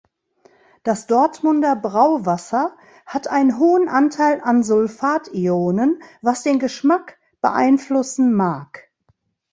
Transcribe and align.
Das 0.81 1.05
Dortmunder 1.05 1.75
Brauwasser 1.75 2.75
hat 3.05 3.27
einen 3.27 3.59
hohen 3.59 3.87
Anteil 3.87 4.41
an 4.41 4.63
Sulfat-Ionen, 4.63 6.01
was 6.23 6.41
den 6.41 6.57
Geschmack 6.57 7.19
beeinflussen 7.39 8.33
mag. 8.33 8.89